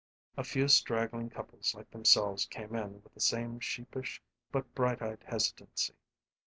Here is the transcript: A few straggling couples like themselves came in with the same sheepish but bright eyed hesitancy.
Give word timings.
A 0.35 0.43
few 0.43 0.67
straggling 0.67 1.29
couples 1.29 1.75
like 1.75 1.91
themselves 1.91 2.47
came 2.47 2.73
in 2.73 3.03
with 3.03 3.13
the 3.13 3.19
same 3.19 3.59
sheepish 3.59 4.19
but 4.51 4.73
bright 4.73 4.99
eyed 4.99 5.23
hesitancy. 5.27 5.93